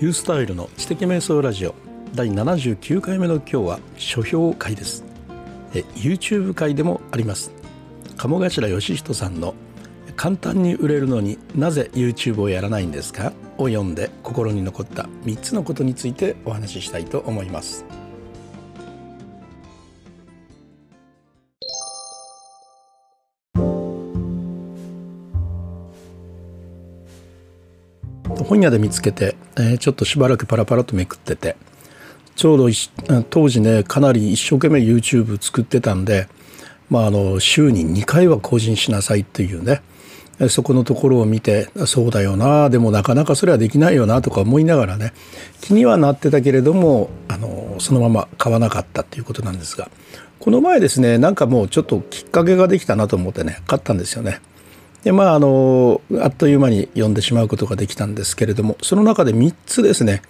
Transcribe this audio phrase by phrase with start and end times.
[0.00, 1.74] リュースタイルの知的瞑想ラジオ。
[2.14, 5.04] 第79回目の今日は書評会です。
[5.74, 7.52] え YouTube 会でもあります。
[8.16, 9.54] 鴨頭義人さんの
[10.16, 13.34] 簡単に売れるのになぜ YouTube をやらないんですか？
[13.58, 17.84] を読んで心に残った3つのことについてお話ししたいと思います。
[28.48, 31.56] 本屋で見つけて、え、ちょっとしばらくパラパラとめくってて。
[32.40, 32.68] ちょうど
[33.28, 36.26] 当時ねかなり一生懸命 YouTube 作ってたんで、
[36.88, 39.82] まあ、あの週に2回は更新しなさいっていうね。
[40.48, 45.12] そこのところを見てそうだよなでもなかなかそれはできないよなとか思いながらね。
[45.60, 49.90] 気にはなってたけれどもあのそのまま買わなかったっていうことなんですが。
[50.38, 54.40] この前ですねなんかもうちょっときっかけができたなと思ってね買ったんですよね。
[55.04, 60.22] でまああのあっという間に読んでしまうことができたんですけれどもその中で3つですね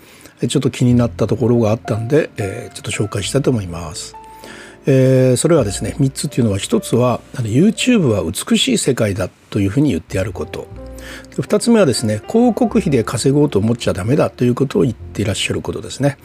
[0.49, 4.17] ちょっと気になったところがあったんで、えー、ちょっと紹介したいと思います。
[4.87, 10.67] えー、それはですね3つというのは1つは YouTube は美しい世界だというふうに言ってあること
[11.37, 16.19] 2つ目はですね広告費で稼ごうと思っちゃダメだということを言っていらっしゃることですね。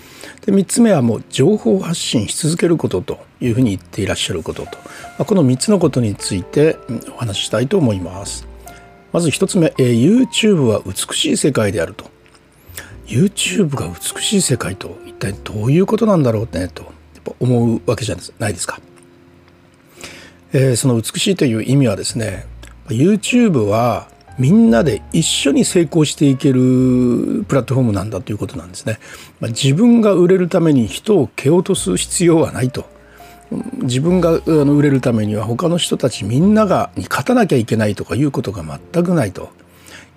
[0.45, 4.81] で3つ目はもう情報発信し続けることというふうに言っていらっしゃることと、ま
[5.19, 6.77] あ、この3つのことについて
[7.15, 8.47] お話ししたいと思います。
[9.11, 12.05] まず1つ目、えー、YouTube は美しい世界であると。
[13.07, 16.91] YouTube が美しい世界と一体どういうことなんだろうねと
[17.39, 18.79] 思うわけじゃないですか。
[20.53, 22.45] えー、その美しいという意味はですね
[22.87, 28.99] YouTube はみんなで一緒に成功していけるプラットフォームなんだということなんですね。
[29.39, 32.85] まあ、自分が売れるために人を蹴落とす必要はないと。
[33.83, 39.49] 自分が売れるためには他の人たちみんながに勝たなきゃいけないとかいうことが全くないと。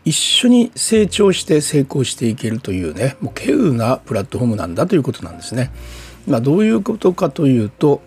[0.05, 5.71] 一緒に成長して成功していけるというねもう稀有なプラットフォームなんだということなんですね。
[6.27, 8.01] まあ、どういうことかというと、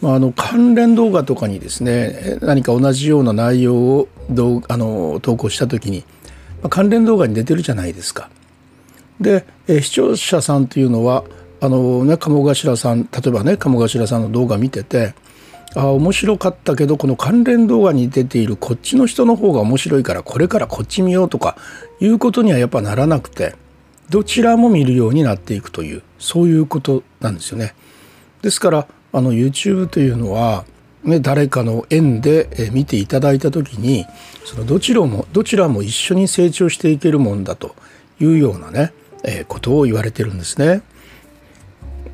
[0.00, 6.04] まあ、あの関連動画とかにですね何か同じような内容をどあの投稿した時に、
[6.62, 8.30] まあ、関連動画に出てるじゃないですか。
[9.20, 11.24] でえ視聴者さんというのは
[11.60, 15.14] あの、ね、鴨頭さん例えばね鴨頭さんの動画見てて
[15.74, 21.56] あ面白かったけどこの関連動画に出ているこっちの人の方が面白いからこれからこっち見ようとか
[22.00, 23.54] いうことにはやっぱならなくて
[24.10, 27.74] どちらも見るようになっていくというそういうことなんですよね。
[28.42, 30.64] ですからあの YouTube というのは、
[31.04, 34.06] ね、誰かの縁で見ていただいた時に
[34.44, 37.74] そのどちらもどちらも一緒に成長していけるもんだと
[38.20, 38.92] いうようなね、
[39.24, 40.82] え、ことを言われてるんですね。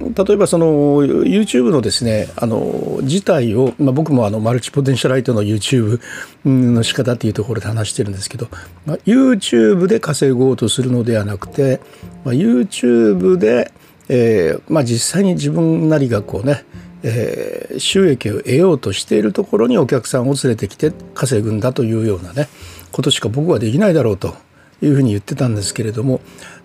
[0.01, 0.67] 例えばその
[1.05, 6.01] YouTube のですねあの自体を、まあ、僕もあのマルチポテンシャライトの YouTube
[6.45, 8.49] の仕方っていうところで話してるんですけど、
[8.87, 11.81] まあ、YouTube で稼ごうとするのではなくて、
[12.25, 13.73] まあ、YouTube で、
[14.09, 16.65] えーまあ、実際に自分なりがこうね
[17.03, 22.49] えー、収益を得ようとしているところにお客さんを連れてきて稼ぐんだというようなね
[22.91, 24.35] ことしか僕はできないだろうと
[24.83, 26.21] いうふうに言ってたんですけれども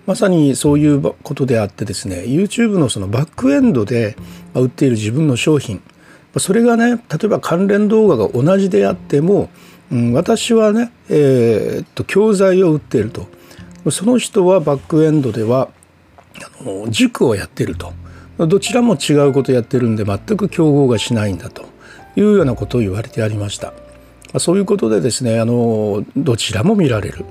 [0.06, 4.16] まさにそういうことであってですね YouTube のそのバックエンドで
[4.54, 5.82] 売っている自分の商品
[6.38, 9.50] それがね例えば関連動画が同じであっても、
[9.92, 13.28] うん、私はね、えー、っと教材を売っていると。
[13.92, 15.70] その人はバックエンドでは
[16.38, 17.92] あの塾をやっていると。
[18.38, 21.64] どちらも違うことをやってるんで全く競合がしないんだと
[22.16, 23.74] いうようなことを言われてありました。
[24.40, 27.26] そういうことでですねあのどちらも見られる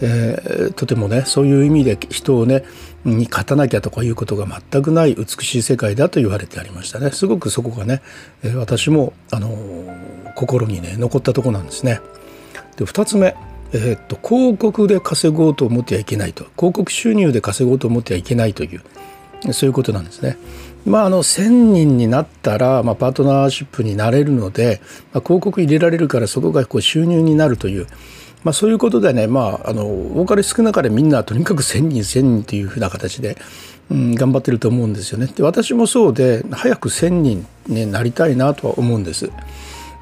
[0.00, 2.64] えー、とてもねそういう意味で人をね
[3.04, 8.02] に勝たなきゃとかいうことが全くない美しい世界だと言われてありましたねすごくそこがね、
[8.56, 9.56] 私も、あの、
[10.34, 12.00] 心にね残ったとこなんですね。
[12.76, 13.34] で2つ目
[13.72, 18.82] え、っと広告で稼ごうと思ってはいけないと広告収入で稼ごうと思ってはいけないという
[19.52, 20.36] そういうことなんですね。
[20.86, 24.80] まあ、あの1,000人になったら、まあ、パートナーシップになれるので、
[25.12, 27.86] まあ、広告入れられるからそこがこう収入になるという
[28.44, 33.36] まあ、そういうことでね、まあ、あの多かれ少なかれみんなとにかく1,000人1,000人というふうな形で、
[33.90, 35.26] うん、頑張ってると思うんですよね。
[35.26, 39.30] で私もそうで早く1,000人になりたいなとは思うんです。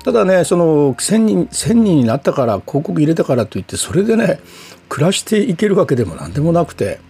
[0.04, 4.38] ただねその1,000人1,000人になったから広告入れたからといってそれでね
[4.88, 7.00] 暮らしていけるわけでも何でもなくて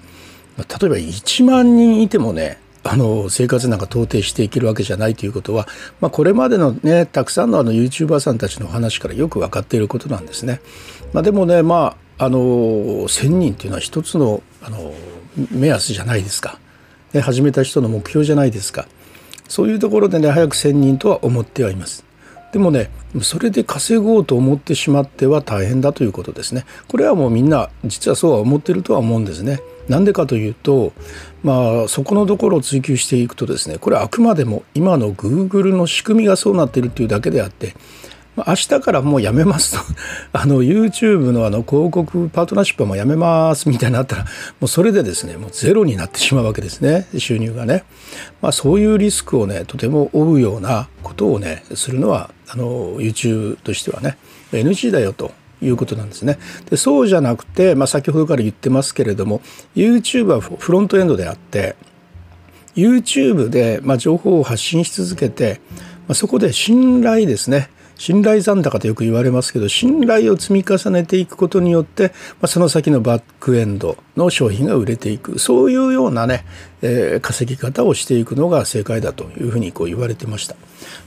[0.59, 2.59] 例えば1万人いてもね
[2.89, 5.67] あの生活なんか到底していけるわけじゃないということは、
[6.01, 10.61] まあ、これまでのねたくさんのあの YouTuber さんたちの話からよく分かっていることなんですね。
[11.13, 14.95] まあ、でもねまああの1,000人っていうのは一つのあの
[15.51, 16.59] 目安じゃないですか、
[17.13, 18.87] ね、始めた人の目標じゃないですか
[19.49, 22.05] そういうところでね早く1,000人とは思ってはいます。
[22.53, 26.65] でもねそれで稼ごうと思ってしまっては大変だということですね。
[26.89, 29.61] これはもうみんな実はそうは思ってるとは思うんですね。
[29.89, 30.93] なんでかというと、
[31.43, 37.75] まあ、そこのところを追求していくとですねこれはあくまでも今の Google の仕組みがそうなっているというだけであって
[38.37, 39.85] 明日からもうやめますと。
[40.39, 44.29] あの YouTube のあの広告パートナーシップはもうやめますみたいになったらも
[44.63, 47.09] うそれでですねもうゼロになってしまうわけですね。
[47.17, 47.85] 収入がね、
[48.43, 54.19] まあ、そういうリスクをねとても負うようなことをねするのはあの YouTube としてはね
[54.53, 55.33] NG だよと。
[55.63, 56.39] いうことなんですね。
[56.71, 59.41] でそうじゃなくて、まあ、先ほどから言ってますけれども
[59.75, 61.77] YouTube はフロントエンドであって
[62.75, 65.61] YouTube でまあ情報を発信し続けて、
[66.07, 72.13] まあ、そこで信頼ですね信頼残高とよく言われますけど信頼を積み重ねていくことによって、ま
[72.43, 76.45] あ、その先のバックエンドの商品が売れていくそういうようなね、
[76.83, 80.57] えー、稼ぎ方をしていくのが正解だというふうにこう言われてました。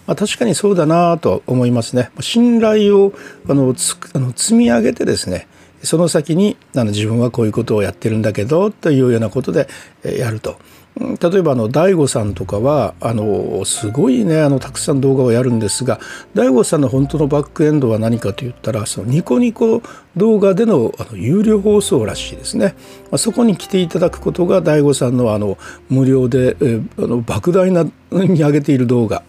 [0.08, 2.10] まあ、確かにそうだなと思いますね。
[2.20, 3.14] 信頼を
[3.48, 5.48] あのつあの積み上げてですね
[5.84, 9.68] その先にあの自分はこういうことをやってるんだけどというようなことで
[10.04, 10.58] やると。
[11.00, 16.00] 例えばあの DAIGO さんとかはあのすごいねあのたくさん動画をやるんですが
[16.36, 19.82] DAIGO さんの本当のバックエンドは何かといったらそのニコニコ
[20.18, 25.58] 動画でのあの有料放送らしいですね、まあ、そこに来ていただくことが DAIGO さんのあの
[25.90, 29.24] 無料でえあの莫大な に上げている動画。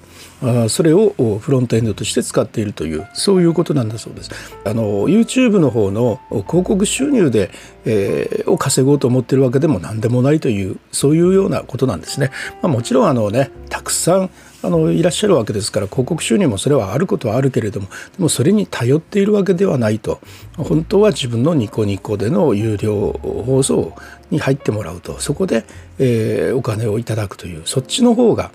[0.68, 4.30] それをフロントエンドとして使っているというそういうことなんだそうです。
[4.64, 7.50] あの YouTube の方の広告収入で、
[7.84, 12.30] えー、を稼ごうと思ってるわけでも何でもないというそういうようなことなんですね。
[12.62, 14.30] まあ、もちろんあのねたくさん
[14.62, 20.20] あのいらっしゃるわけですから広告収入もそれはあることはあるけれどもでもそれに頼っているわけではないと
[20.56, 23.12] 本当は自分のニコニコでの有料
[23.46, 23.94] 放送
[24.30, 25.64] に入ってもらうとそこで、
[25.98, 28.50] えー、お金をいただくというそっちの方が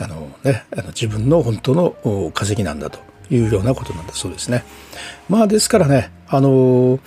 [0.00, 2.98] あの、ね、あの自分の本当の稼ぎなんだと
[3.30, 4.64] いうようなことなんだそうですね。
[5.28, 6.98] まあですからねあの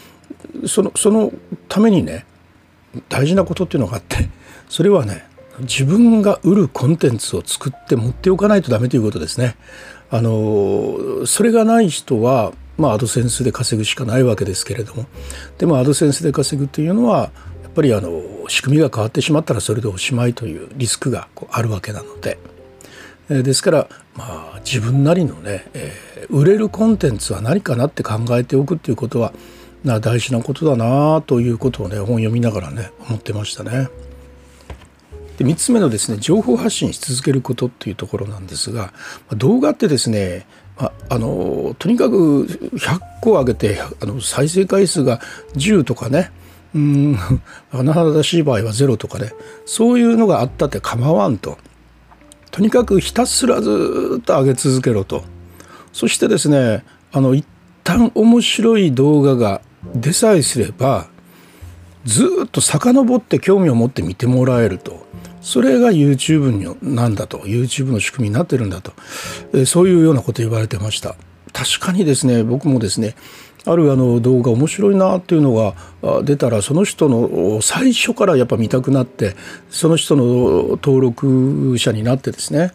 [0.67, 1.31] そのその
[1.67, 2.25] ためにね
[3.09, 4.29] 大事なことっていうのがあって
[4.69, 5.25] それはね
[5.59, 9.55] 自分が売るコンテンツを作って持っておかないとダメということですね。
[10.09, 15.05] あのそれがない人はまあアドセンスで稼ぐしかないわけですけれども
[15.57, 17.31] でもアドセンスで稼ぐというのは
[17.63, 22.37] やっぱりあの仕組みが変わってしまったらそれでおしまいというリスクがこうあるわけなので。
[23.31, 29.33] えですから、まあ、自分なりのね、えー、売れるコンテンツは何かなって考えておくっていうことは
[29.83, 33.89] な大事なことだなということをね本読みながらね思ってましたね。
[35.37, 38.93] で3つ目のですね情報発信し続けることっていうところなんですが
[39.31, 40.45] 動画ってですね
[40.77, 45.19] ああのとにかく100個上げてあの再生回数が
[45.55, 46.31] 10とかね
[46.75, 47.15] うん
[47.71, 49.33] 甚だしい場合は0とかね
[49.65, 51.57] そういうのがあったって構わんと。
[52.51, 55.23] とにかくひたすらずっと上げ続けろと。
[55.93, 57.45] そしてですねあの一
[57.83, 59.61] 旦面白い動画が
[59.95, 61.07] 出さえすれば
[62.05, 65.09] ずっと遡って興味を持って見てもらえると。
[65.41, 68.93] それが YouTube なんだと YouTube の仕組みになってるんだと。
[69.65, 71.15] そういうようなこと言われてました。
[71.53, 73.15] 確かにですね僕もですね
[73.65, 79.35] あるあの動画面白いなっていうのが出たらその人の最初からやっぱ見たくなって
[79.69, 80.23] その人の
[80.81, 82.71] 登録者になってですね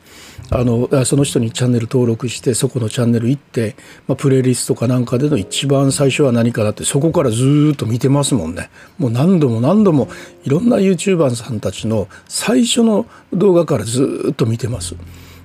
[0.50, 3.74] あのその人にチャンネル登録してそこのチャンネル行って、
[4.06, 10.08] まあ、プレイリストかなんかでの一番最初は何かなってそこからずっと見てますもんねもう何度も何度も
[10.44, 14.94] いろんな YouTuber さんたちの最初の動画からずっと見てます。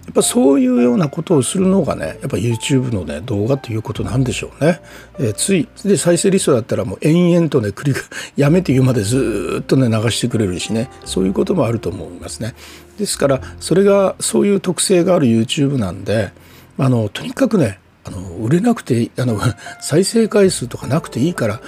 [0.06, 4.82] やっぱそういうようなことをするのがねやっぱ YouTube のね動画ということなんでしょうね。
[5.20, 7.96] えー、ついで再生リストだったらもう延々とね繰り
[8.36, 12.56] やめて言うまでずっとね流してくれるしねそういうこともあると思いますね。
[12.98, 16.32] ですからそれがそういう特性がある YouTube なんで
[16.78, 19.40] あのとにかくねあの売れなくてあの
[19.82, 21.62] 再生回数とかなくていいから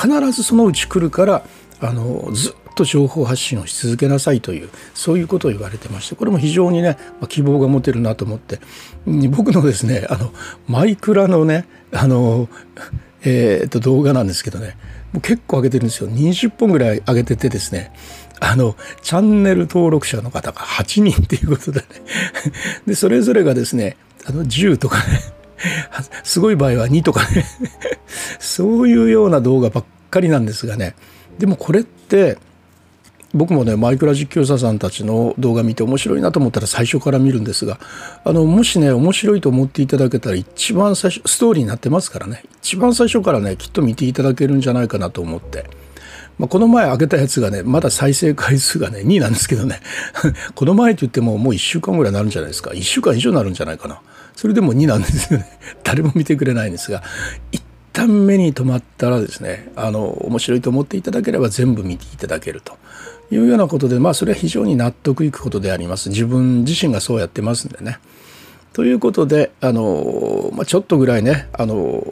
[0.00, 1.42] 必ずそのうち来るから
[1.80, 6.96] あのずっと情報発信をし続けなさいというそういうことを言われてましてこれも非常にね
[7.28, 8.60] 希望が持てるなと思って
[9.30, 10.32] 僕のですねあの
[10.66, 12.48] マイクラのねあの、
[13.22, 14.76] えー、と動画なんですけどね
[15.12, 16.08] もう結構上げてるんですよ。
[16.08, 17.92] 20本ぐらい上げててですね
[18.38, 21.86] あのチャンネル登録者の方が8人っていうことでね
[22.86, 25.20] でそれぞれがですねあの10とかね
[26.24, 27.44] すごい場合は2とかね
[28.38, 30.94] そういうような動画ばっかりなんですがね
[31.38, 32.38] でもこれって
[33.32, 37.78] 僕もねマイクラ実況者さんたちの動画見て面白いなと思ったら最初から見るんですが
[38.24, 42.42] あのもしね面白いと思っていただけたら一番最初ストーリーになってますからね。
[42.62, 45.64] 一番最初からねきっと見ていただけるんじゃないかなと思って。
[46.38, 49.80] まあ、この前上げたやつがねまだ再生回数がね2なんですけどね。
[50.56, 52.70] この前と言ってももう1週間ぐらいになるんじゃないですか。
[52.70, 54.00] 1週間以上になるんじゃないかな。
[54.34, 55.46] それでも2なんですよね。
[55.84, 57.02] 誰も見てくれないんですが
[57.52, 62.78] 一旦目に留まったらですねあの面白いと思っていただければ全部見ていただけると。
[63.30, 67.98] いうようなことでまあそれは非常に納得いくことであります自分自身がそうやってますんでね。
[68.72, 72.04] ということであの、まあ、ちょっとぐらいねあの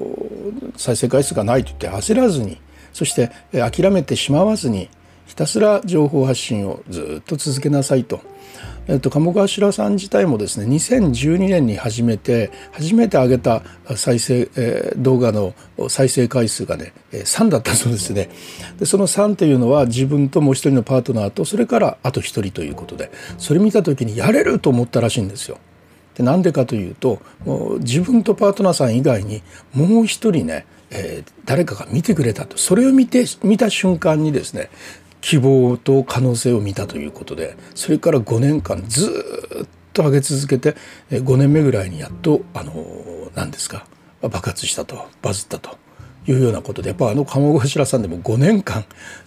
[0.76, 2.60] 再生回数がないと言って焦らずに
[2.92, 4.88] そして諦めてしまわずに
[5.28, 8.20] ひたすら情報発信をずっと続けなさいと。
[8.88, 13.62] えっと、鴨川白さん自体もですね2012年に初めて初めて上げた
[13.96, 15.54] 再生、えー、動画の
[15.88, 18.30] 再生回数がね3だったそうですね
[18.78, 25.58] でその3というのは自分ともう一人のパートナーとそれからあと一人ということでそれ見た時にやれると思ったらしいんですよ。
[26.14, 27.20] でなんでかというと
[27.80, 29.42] 自分とパートナーさん以外に
[29.74, 34.70] もう一人ね、えー、誰かが見てくれたとそれを見て見た瞬間にですね
[35.20, 39.10] 希望と可能性を見たということでそれから5年間ず
[39.64, 40.76] っと上げ続けて
[41.10, 43.86] 5年目ぐらいにやっとあの何ですか
[44.20, 45.76] 爆発したとバズったと
[46.26, 48.84] いうようなことでやっぱあの鴨頭さんでも5年間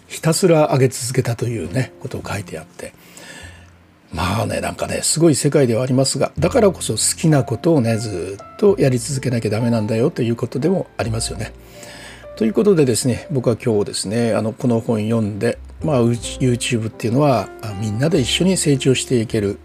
[0.07, 2.93] ひたすら上げ続けたというねことを書いてあって
[4.13, 11.53] まあねなんかねすごい世界ではありますがだからこそ好きなことをねずっとやり続けなきゃダメなんだよということでもありますよね。
[12.35, 19.59] ということでですね僕は今日ですねあのこの本読んでまあ、YouTube っていうのはみんなで一緒に成長していける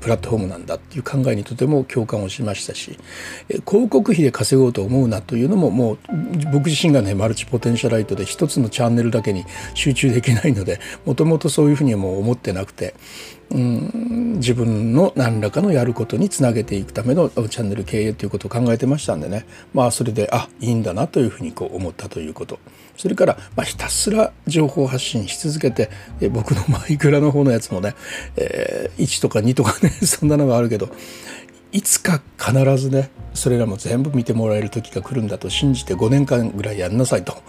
[0.00, 2.98] プラットフォームなんだっていう考えにとても共感をしましたし
[3.68, 5.98] 広告費で稼ごうと思うなというのももう
[6.52, 9.44] 僕自身がねマルチポテンシャライトで一つのチャンネルだけに
[9.74, 12.94] 集中できないのでもともとそういうふうにはもう思ってなくて、
[13.52, 19.44] うん、自分の何らかのやることにつなげていくためのチャンネル経営ということを考えてましたんでね。
[19.74, 22.58] まあそれであいいんだなというふうにこう思ったということ。
[22.96, 25.90] それから、まあ、ひたすら情報発信し続けて、
[26.20, 27.94] え僕のマイクラの方のやつもね、
[28.36, 30.88] えー、1とか2とかね そんなのがあるけど
[31.72, 37.42] いつか必ずねそれらも全部見てもらえる時が来るんだと信じて5年間ぐらいやんなさいと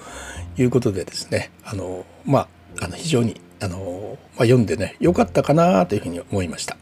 [0.58, 2.48] いうことでですねあのまあ
[2.86, 6.76] あの非常にあの、まあ、読んでね良かったかなというふうに思いました。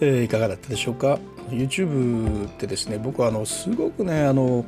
[0.00, 1.20] えー、いかがだったでしょうか
[1.50, 4.64] ？YouTube ってですね僕はあのすごくねあの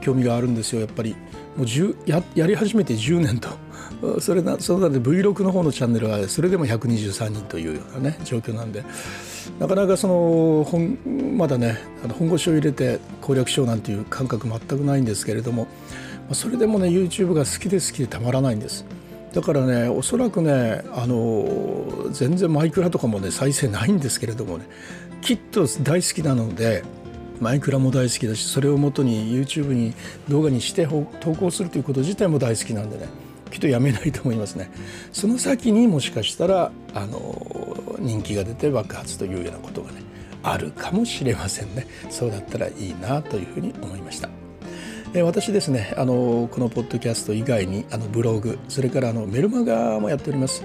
[0.00, 1.16] 興味があるんですよやっぱり
[1.56, 1.66] もう
[2.06, 3.50] ややり始めて10年と
[4.20, 8.84] それなその中で Vlog の方のチャンネルはそれでも123人というようなね状況なんで
[9.58, 10.98] なかなかその本
[11.36, 15.66] まだねあの本腰を入れて攻略しようなんていう感覚全くないんですけれども
[16.32, 18.86] それでもね YouTube が好きで好きでたまらないんです。
[19.34, 24.66] だからねおそらくねあの全然マイクラとかもね再生ないんですけれどもね
[25.22, 26.84] きっと大好きなので
[27.40, 29.94] マイクラも大好きだしそれをもとに YouTube に
[30.28, 33.08] 動画にして投稿するということ自体も大好きなんでね
[33.50, 34.70] きっとやめないと思いますね。
[35.12, 40.02] その先にもしかしたらあの人気が出て爆発というようなことがね
[40.42, 41.86] あるかもしれませんね。
[42.08, 44.30] そうだったらいいなというふうに思いました。
[45.22, 50.64] 私ですねあのこのポッドキャスト以外にあのブログそれからあのメルマガもやっております。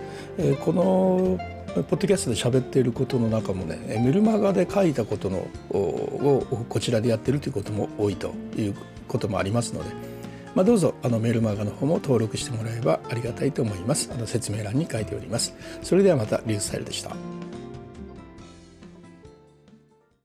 [0.64, 1.38] この
[1.84, 8.76] ポッドキャストで喋っていることの中もねメルマガで書いたことのをこちらでやってるということも多いという
[9.08, 9.90] こともありますので、
[10.56, 14.10] まあ、どうぞあのメルマガの方も登録してもらえばありがたいと思います。
[14.12, 15.54] あの説明欄に書いております。
[15.82, 17.37] それではまたリュースタイルでした。